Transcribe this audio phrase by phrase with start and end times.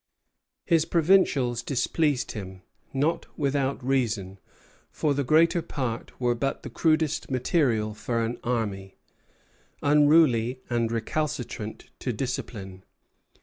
[0.65, 4.39] His provincials displeased him, not without reason;
[4.89, 8.97] for the greater part were but the crudest material for an army,
[9.83, 12.83] unruly, and recalcitrant to discipline.